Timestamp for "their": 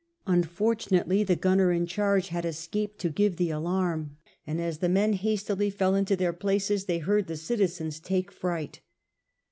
6.15-6.33